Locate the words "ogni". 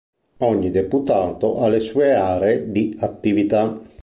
0.39-0.71